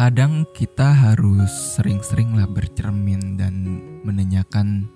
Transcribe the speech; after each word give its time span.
Terkadang 0.00 0.48
kita 0.56 0.96
harus 0.96 1.76
sering-seringlah 1.76 2.48
bercermin 2.48 3.36
dan 3.36 3.52
menanyakan 4.00 4.88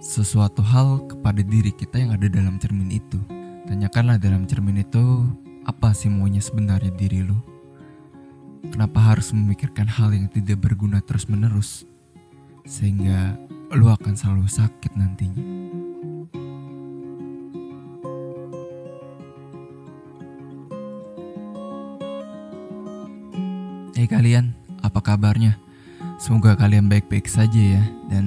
sesuatu 0.00 0.64
hal 0.64 1.04
kepada 1.04 1.44
diri 1.44 1.68
kita 1.68 2.00
yang 2.00 2.16
ada 2.16 2.32
dalam 2.32 2.56
cermin 2.56 2.88
itu. 2.96 3.20
Tanyakanlah 3.68 4.16
dalam 4.16 4.48
cermin 4.48 4.80
itu, 4.80 5.28
apa 5.68 5.92
sih 5.92 6.08
maunya 6.08 6.40
sebenarnya 6.40 6.96
diri 6.96 7.28
lu? 7.28 7.36
Kenapa 8.72 9.12
harus 9.12 9.36
memikirkan 9.36 9.84
hal 9.84 10.16
yang 10.16 10.32
tidak 10.32 10.64
berguna 10.64 11.04
terus-menerus? 11.04 11.84
Sehingga 12.64 13.36
lu 13.76 13.92
akan 13.92 14.16
selalu 14.16 14.48
sakit 14.48 14.96
nantinya. 14.96 15.81
Hey 24.02 24.10
kalian, 24.10 24.50
apa 24.82 24.98
kabarnya? 24.98 25.62
Semoga 26.18 26.58
kalian 26.58 26.90
baik-baik 26.90 27.30
saja 27.30 27.78
ya 27.78 27.84
dan 28.10 28.26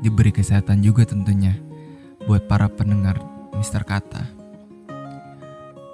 diberi 0.00 0.32
kesehatan 0.32 0.80
juga 0.80 1.04
tentunya 1.04 1.60
buat 2.24 2.48
para 2.48 2.72
pendengar 2.72 3.20
Mister 3.52 3.84
Kata. 3.84 4.24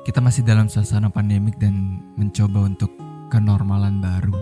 Kita 0.06 0.22
masih 0.22 0.46
dalam 0.46 0.70
suasana 0.70 1.10
pandemik 1.10 1.58
dan 1.58 2.06
mencoba 2.14 2.70
untuk 2.70 2.94
kenormalan 3.34 3.98
baru. 3.98 4.38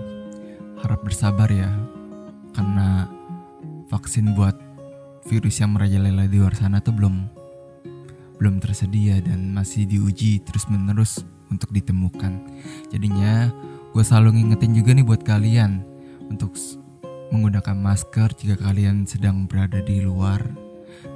Harap 0.84 1.00
bersabar 1.00 1.48
ya, 1.48 1.72
karena 2.52 3.08
vaksin 3.88 4.36
buat 4.36 4.60
virus 5.32 5.64
yang 5.64 5.80
merajalela 5.80 6.28
di 6.28 6.36
luar 6.36 6.52
sana 6.52 6.84
tuh 6.84 6.92
belum 6.92 7.24
belum 8.36 8.60
tersedia 8.60 9.16
dan 9.24 9.56
masih 9.56 9.88
diuji 9.88 10.44
terus-menerus 10.44 11.24
untuk 11.48 11.72
ditemukan. 11.72 12.36
Jadinya 12.92 13.48
gue 13.92 14.00
selalu 14.00 14.40
ngingetin 14.40 14.72
juga 14.72 14.90
nih 14.96 15.04
buat 15.04 15.20
kalian 15.20 15.84
untuk 16.32 16.56
menggunakan 17.28 17.76
masker 17.76 18.32
jika 18.40 18.56
kalian 18.56 19.04
sedang 19.04 19.44
berada 19.44 19.84
di 19.84 20.00
luar 20.00 20.40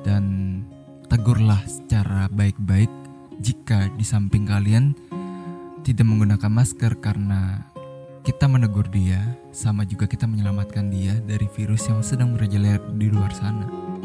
dan 0.05 0.61
tegurlah 1.09 1.61
secara 1.65 2.29
baik-baik 2.29 2.93
jika 3.41 3.89
di 3.97 4.05
samping 4.05 4.45
kalian 4.45 4.93
tidak 5.89 6.05
menggunakan 6.05 6.53
masker 6.53 7.01
karena 7.01 7.65
kita 8.27 8.45
menegur 8.45 8.85
dia 8.93 9.25
sama 9.57 9.89
juga 9.89 10.05
kita 10.05 10.29
menyelamatkan 10.29 10.93
dia 10.93 11.17
dari 11.25 11.49
virus 11.57 11.89
yang 11.89 12.05
sedang 12.05 12.35
merajalela 12.35 12.83
di 12.99 13.07
luar 13.07 13.31
sana. 13.31 13.96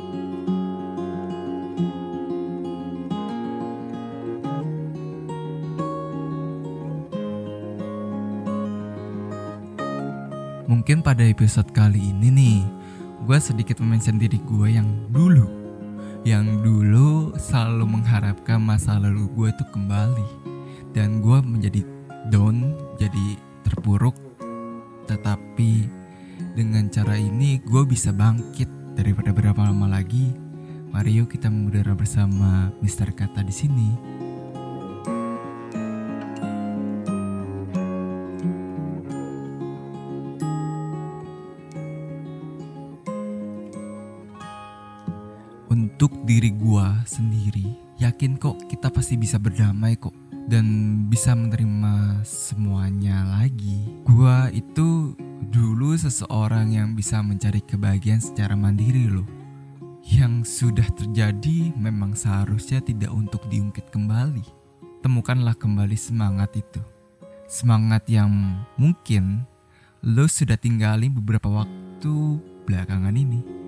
Mungkin 10.72 11.03
pada 11.03 11.27
episode 11.27 11.67
kali 11.75 12.00
ini 12.16 12.31
nih, 12.31 12.59
gue 13.27 13.38
sedikit 13.44 13.83
mention 13.83 14.16
diri 14.16 14.39
gue 14.39 14.72
yang 14.72 14.88
dulu. 15.11 15.44
Yang 16.23 16.64
dulu 16.64 17.36
selalu 17.36 18.00
mengharapkan 18.00 18.64
masa 18.64 18.95
lalu 18.95 19.27
gue 19.36 19.52
tuh 19.59 19.67
kembali. 19.75 20.23
Dan 20.95 21.19
gue 21.19 21.44
menjadi 21.44 21.83
down, 22.31 22.80
jadi 22.95 23.36
terpuruk. 23.67 24.16
Tetapi 25.11 25.92
dengan 26.55 26.88
cara 26.88 27.19
ini 27.19 27.59
gue 27.59 27.83
bisa 27.83 28.16
bangkit 28.16 28.95
daripada 28.95 29.36
berapa 29.36 29.59
lama 29.67 29.92
lagi. 29.92 30.31
Mari 30.95 31.19
yuk 31.19 31.36
kita 31.36 31.52
mengudara 31.52 31.92
bersama 31.99 32.72
Mister 32.80 33.11
Kata 33.11 33.44
di 33.44 33.52
sini. 33.52 34.20
Untuk 46.02 46.26
diri 46.26 46.50
gua 46.50 46.98
sendiri, 47.06 47.78
yakin 48.02 48.34
kok 48.42 48.58
kita 48.66 48.89
pasti 48.89 49.22
bisa 49.22 49.38
berdamai 49.38 49.94
kok 50.02 50.17
dan 50.50 50.66
bisa 51.06 51.38
menerima 51.38 52.26
semuanya 52.26 53.22
lagi. 53.30 54.02
Gua 54.10 54.50
itu 54.50 55.14
dulu 55.54 55.94
seseorang 55.94 56.73
yang 56.73 56.98
bisa 56.98 57.22
mencari 57.22 57.61
kebahagiaan 57.61 58.17
secara 58.17 58.58
mandiri 58.58 59.14
loh. 59.14 59.30
Yang 60.02 60.66
sudah 60.66 60.90
terjadi 60.90 61.70
memang 61.78 62.17
seharusnya 62.17 62.82
tidak 62.82 63.14
untuk 63.14 63.45
diungkit 63.45 63.94
kembali. 63.94 64.42
Temukanlah 65.06 65.54
kembali 65.54 66.02
semangat 66.02 66.58
itu. 66.58 66.82
Semangat 67.45 68.10
yang 68.10 68.34
mungkin 68.73 69.45
lo 70.02 70.26
sudah 70.26 70.58
tinggali 70.58 71.14
beberapa 71.14 71.61
waktu 71.61 72.42
belakangan 72.66 73.14
ini. 73.14 73.61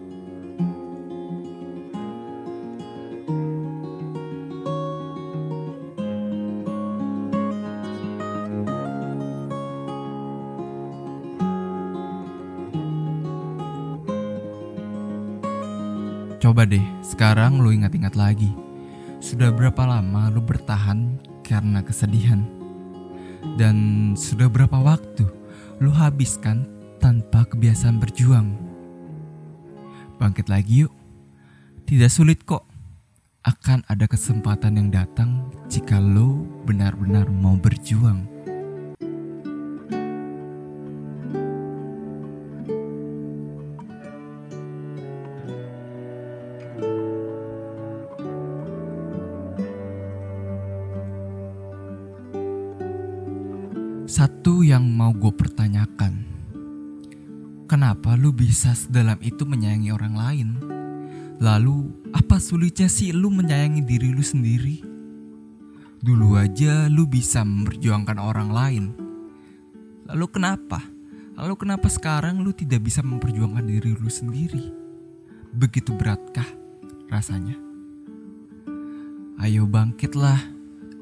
Coba 16.53 16.69
deh, 16.69 16.85
sekarang 17.01 17.65
lu 17.65 17.73
ingat-ingat 17.73 18.13
lagi. 18.13 18.53
Sudah 19.17 19.49
berapa 19.49 19.89
lama 19.89 20.29
lu 20.29 20.37
bertahan 20.37 21.17
karena 21.41 21.81
kesedihan? 21.81 22.45
Dan 23.57 24.13
sudah 24.13 24.53
berapa 24.53 24.77
waktu 24.77 25.25
lu 25.81 25.89
habiskan 25.89 26.69
tanpa 27.01 27.49
kebiasaan 27.49 27.97
berjuang? 27.97 28.53
Bangkit 30.21 30.45
lagi 30.45 30.85
yuk. 30.85 30.93
Tidak 31.89 32.13
sulit 32.13 32.45
kok. 32.45 32.69
Akan 33.41 33.81
ada 33.89 34.05
kesempatan 34.05 34.77
yang 34.77 34.93
datang 34.93 35.49
jika 35.73 35.97
lo 35.97 36.45
benar-benar 36.69 37.33
mau 37.33 37.57
berjuang. 37.57 38.29
Kenapa 57.73 58.13
lu 58.13 58.29
bisa 58.29 58.77
sedalam 58.77 59.17
itu 59.25 59.49
menyayangi 59.49 59.89
orang 59.89 60.13
lain? 60.13 60.49
Lalu, 61.41 61.89
apa 62.13 62.37
sulitnya 62.37 62.85
sih 62.85 63.09
lu 63.09 63.33
menyayangi 63.33 63.81
diri 63.81 64.13
lu 64.13 64.21
sendiri? 64.21 64.85
Dulu 65.97 66.37
aja 66.37 66.85
lu 66.85 67.09
bisa 67.09 67.41
memperjuangkan 67.41 68.21
orang 68.21 68.49
lain. 68.53 68.83
Lalu 70.05 70.25
kenapa? 70.29 70.85
Lalu 71.33 71.65
kenapa 71.65 71.89
sekarang 71.89 72.45
lu 72.45 72.53
tidak 72.53 72.85
bisa 72.85 73.01
memperjuangkan 73.01 73.65
diri 73.65 73.97
lu 73.97 74.05
sendiri? 74.05 74.69
Begitu 75.57 75.97
beratkah 75.97 76.45
rasanya? 77.09 77.57
Ayo 79.41 79.65
bangkitlah, 79.65 80.37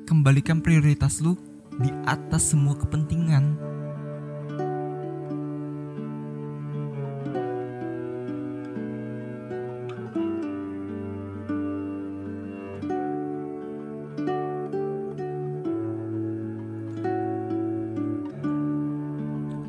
kembalikan 0.08 0.64
prioritas 0.64 1.20
lu 1.20 1.36
di 1.84 1.92
atas 2.08 2.56
semua 2.56 2.80
kepentingan. 2.80 3.71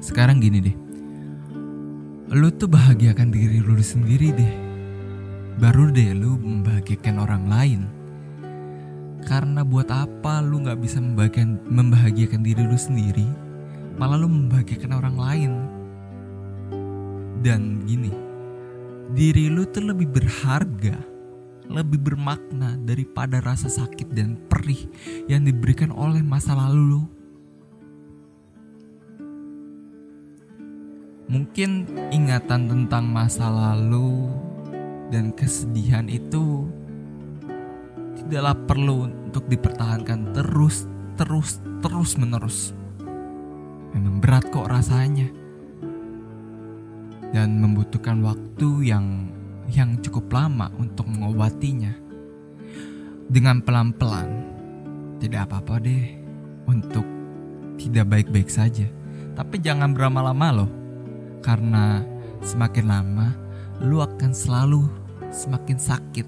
Sekarang 0.02 0.42
gini 0.42 0.58
deh, 0.58 0.76
lu 2.34 2.50
tuh 2.50 2.66
bahagiakan 2.66 3.30
diri 3.30 3.62
lu 3.62 3.78
sendiri 3.78 4.34
deh. 4.34 4.52
Baru 5.62 5.94
deh 5.94 6.10
lu 6.10 6.42
membahagiakan 6.42 7.22
orang 7.22 7.44
lain. 7.46 7.80
Karena 9.22 9.62
buat 9.62 9.86
apa 9.94 10.42
lu 10.42 10.66
gak 10.66 10.82
bisa 10.82 10.98
membahagiakan, 10.98 11.70
membahagiakan 11.70 12.42
diri 12.42 12.66
lu 12.66 12.74
sendiri 12.74 13.28
Malah 13.94 14.18
lu 14.18 14.26
membahagiakan 14.26 14.92
orang 14.98 15.14
lain 15.14 15.52
Dan 17.38 17.86
gini 17.86 18.10
Diri 19.14 19.46
lu 19.46 19.62
tuh 19.70 19.94
lebih 19.94 20.10
berharga 20.10 20.98
Lebih 21.70 22.02
bermakna 22.02 22.74
daripada 22.82 23.38
rasa 23.38 23.70
sakit 23.70 24.10
dan 24.10 24.34
perih 24.50 24.90
Yang 25.30 25.54
diberikan 25.54 25.94
oleh 25.94 26.20
masa 26.26 26.58
lalu 26.58 26.98
lu 26.98 27.02
Mungkin 31.32 31.88
ingatan 32.12 32.68
tentang 32.68 33.08
masa 33.08 33.48
lalu 33.48 34.28
dan 35.08 35.32
kesedihan 35.32 36.04
itu 36.04 36.68
tidaklah 38.20 38.52
perlu 38.68 39.08
untuk 39.08 39.48
dipertahankan 39.48 40.36
terus, 40.36 40.84
terus, 41.16 41.56
terus 41.80 42.20
menerus. 42.20 42.76
Memang 43.96 44.20
berat 44.20 44.44
kok 44.52 44.68
rasanya. 44.68 45.32
Dan 47.32 47.64
membutuhkan 47.64 48.20
waktu 48.20 48.92
yang 48.92 49.32
yang 49.72 49.96
cukup 50.04 50.28
lama 50.36 50.68
untuk 50.76 51.08
mengobatinya. 51.08 51.96
Dengan 53.32 53.64
pelan-pelan, 53.64 54.28
tidak 55.16 55.48
apa-apa 55.48 55.80
deh 55.80 56.12
untuk 56.68 57.08
tidak 57.80 58.04
baik-baik 58.12 58.52
saja. 58.52 58.84
Tapi 59.32 59.64
jangan 59.64 59.96
berlama-lama 59.96 60.60
loh. 60.60 60.81
Karena 61.42 62.06
semakin 62.38 62.86
lama, 62.86 63.34
lu 63.82 63.98
akan 63.98 64.30
selalu 64.30 64.86
semakin 65.34 65.74
sakit. 65.74 66.26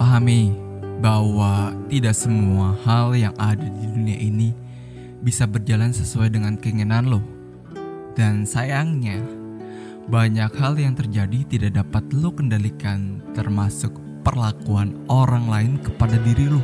Pahami 0.00 0.61
bahwa 1.02 1.74
tidak 1.90 2.14
semua 2.14 2.78
hal 2.86 3.10
yang 3.18 3.34
ada 3.34 3.66
di 3.66 3.84
dunia 3.90 4.14
ini 4.22 4.54
bisa 5.18 5.50
berjalan 5.50 5.90
sesuai 5.90 6.30
dengan 6.30 6.54
keinginan 6.54 7.10
lo. 7.10 7.18
Dan 8.14 8.46
sayangnya, 8.46 9.18
banyak 10.06 10.54
hal 10.54 10.78
yang 10.78 10.94
terjadi 10.94 11.42
tidak 11.50 11.82
dapat 11.82 12.06
lo 12.14 12.30
kendalikan 12.30 13.18
termasuk 13.34 13.90
perlakuan 14.22 14.94
orang 15.10 15.50
lain 15.50 15.72
kepada 15.82 16.14
diri 16.22 16.46
lo. 16.46 16.62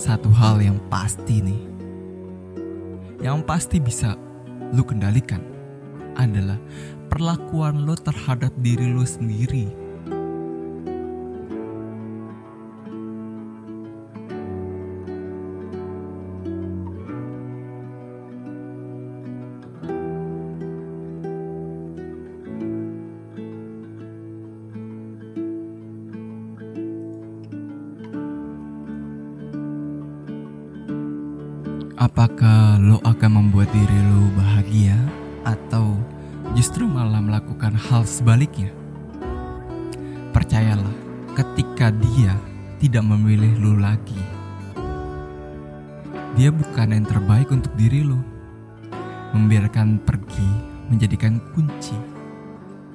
Satu 0.00 0.32
hal 0.32 0.64
yang 0.64 0.80
pasti 0.88 1.44
nih, 1.44 1.60
yang 3.20 3.44
pasti 3.44 3.76
bisa 3.76 4.16
lo 4.72 4.88
kendalikan 4.88 5.44
adalah 6.16 6.56
perlakuan 7.12 7.84
lo 7.84 7.92
terhadap 7.92 8.56
diri 8.64 8.88
lo 8.88 9.04
sendiri 9.04 9.83
Apakah 31.94 32.74
lo 32.82 32.98
akan 33.06 33.38
membuat 33.38 33.70
diri 33.70 33.94
lo 34.10 34.26
bahagia 34.34 34.98
atau 35.46 35.94
justru 36.58 36.90
malah 36.90 37.22
melakukan 37.22 37.70
hal 37.70 38.02
sebaliknya? 38.02 38.74
Percayalah, 40.34 40.90
ketika 41.38 41.94
dia 41.94 42.34
tidak 42.82 43.06
memilih 43.06 43.54
lo 43.62 43.78
lagi, 43.78 44.18
dia 46.34 46.50
bukan 46.50 46.98
yang 46.98 47.06
terbaik 47.06 47.46
untuk 47.54 47.70
diri 47.78 48.02
lo. 48.02 48.18
Membiarkan 49.30 50.02
pergi 50.02 50.50
menjadikan 50.90 51.38
kunci. 51.54 51.94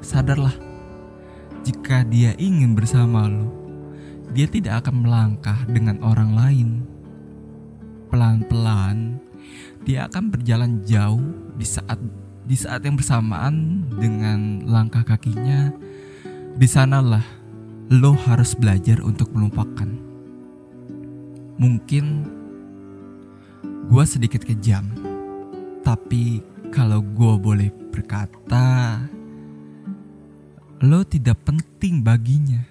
Sadarlah, 0.04 0.60
jika 1.63 2.04
dia 2.04 2.36
ingin 2.36 2.75
bersama 2.75 3.31
lo, 3.31 3.48
dia 4.36 4.51
tidak 4.51 4.84
akan 4.84 5.07
melangkah 5.07 5.63
dengan 5.72 6.04
orang 6.04 6.36
lain 6.36 6.99
pelan-pelan 8.10 9.22
dia 9.88 10.06
akan 10.06 10.30
berjalan 10.34 10.84
jauh 10.84 11.24
di 11.56 11.66
saat 11.66 12.00
di 12.44 12.58
saat 12.58 12.82
yang 12.82 12.98
bersamaan 12.98 13.86
dengan 13.96 14.66
langkah 14.66 15.06
kakinya. 15.06 15.72
Di 16.60 16.68
sanalah 16.68 17.24
lo 17.94 18.12
harus 18.28 18.58
belajar 18.58 19.00
untuk 19.00 19.32
melupakan. 19.32 19.88
Mungkin 21.60 22.06
gue 23.90 24.04
sedikit 24.06 24.44
kejam 24.44 24.86
tapi 25.82 26.44
kalau 26.70 27.02
gue 27.02 27.34
boleh 27.40 27.70
berkata 27.90 29.00
lo 30.84 31.02
tidak 31.08 31.40
penting 31.48 32.04
baginya. 32.04 32.62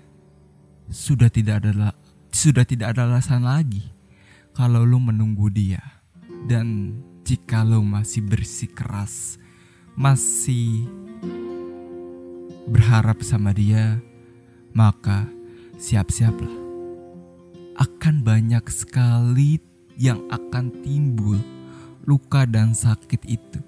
Sudah 0.88 1.28
tidak 1.28 1.64
ada 1.64 1.92
sudah 2.32 2.64
tidak 2.64 2.96
ada 2.96 3.04
alasan 3.04 3.44
lagi 3.44 3.97
kalau 4.58 4.82
lo 4.82 4.98
menunggu 4.98 5.46
dia 5.54 5.78
dan 6.50 6.98
jika 7.22 7.62
lo 7.62 7.78
masih 7.78 8.26
bersikeras 8.26 9.38
masih 9.94 10.82
berharap 12.66 13.22
sama 13.22 13.54
dia 13.54 14.02
maka 14.74 15.30
siap-siaplah. 15.78 16.66
Akan 17.78 18.26
banyak 18.26 18.66
sekali 18.66 19.62
yang 19.94 20.26
akan 20.26 20.74
timbul 20.82 21.38
luka 22.02 22.42
dan 22.42 22.74
sakit 22.74 23.22
itu 23.30 23.62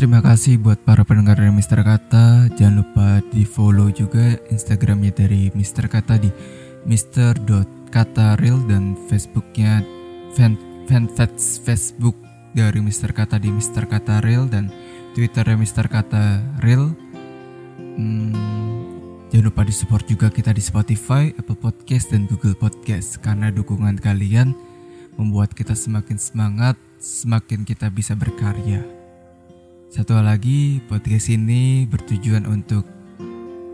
Terima 0.00 0.24
kasih 0.24 0.56
buat 0.56 0.80
para 0.80 1.04
pendengar 1.04 1.36
dari 1.36 1.52
Mister 1.52 1.76
Kata. 1.84 2.48
Jangan 2.56 2.80
lupa 2.80 3.20
di 3.36 3.44
follow 3.44 3.92
juga 3.92 4.32
Instagramnya 4.48 5.12
dari 5.12 5.52
Mister 5.52 5.84
Kata 5.92 6.16
di 6.16 6.32
Mister.kata.real 6.88 8.64
dan 8.64 8.96
Facebooknya 9.12 9.84
fan 10.32 10.56
Facebook 11.36 12.16
dari 12.56 12.80
Mister 12.80 13.12
Kata 13.12 13.36
di 13.36 13.52
Mister 13.52 13.84
Kata 13.84 14.24
Real 14.24 14.48
dan 14.48 14.72
Twitternya 15.12 15.60
Mister 15.60 15.84
Kata 15.84 16.40
Real. 16.64 16.96
Hmm, 17.76 18.32
jangan 19.28 19.52
lupa 19.52 19.68
di 19.68 19.74
support 19.76 20.08
juga 20.08 20.32
kita 20.32 20.56
di 20.56 20.64
Spotify, 20.64 21.28
Apple 21.36 21.60
Podcast 21.60 22.08
dan 22.16 22.24
Google 22.24 22.56
Podcast 22.56 23.20
karena 23.20 23.52
dukungan 23.52 24.00
kalian 24.00 24.56
membuat 25.20 25.52
kita 25.52 25.76
semakin 25.76 26.16
semangat, 26.16 26.80
semakin 26.96 27.68
kita 27.68 27.92
bisa 27.92 28.16
berkarya. 28.16 28.99
Satu 29.90 30.14
hal 30.14 30.30
lagi, 30.30 30.78
podcast 30.86 31.34
ini 31.34 31.82
bertujuan 31.82 32.46
untuk 32.46 32.86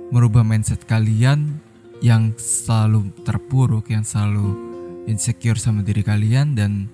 merubah 0.08 0.40
mindset 0.40 0.80
kalian 0.88 1.60
yang 2.00 2.32
selalu 2.40 3.12
terpuruk, 3.20 3.92
yang 3.92 4.00
selalu 4.00 4.56
insecure 5.04 5.60
sama 5.60 5.84
diri 5.84 6.00
kalian 6.00 6.56
dan 6.56 6.88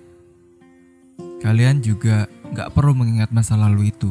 kalian 1.39 1.79
juga 1.87 2.27
gak 2.51 2.75
perlu 2.75 2.99
mengingat 2.99 3.31
masa 3.31 3.55
lalu 3.55 3.95
itu. 3.95 4.11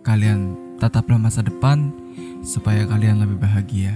Kalian 0.00 0.56
tataplah 0.80 1.20
masa 1.20 1.44
depan 1.44 1.92
supaya 2.40 2.88
kalian 2.88 3.20
lebih 3.20 3.36
bahagia. 3.36 3.92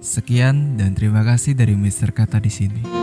Sekian 0.00 0.80
dan 0.80 0.96
terima 0.96 1.20
kasih 1.20 1.52
dari 1.52 1.76
Mister 1.76 2.08
Kata 2.08 2.40
di 2.40 2.48
sini. 2.48 2.97